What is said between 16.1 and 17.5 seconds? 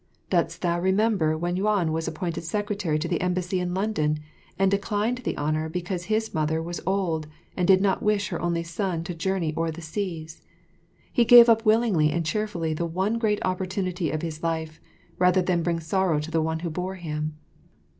to the one who bore him.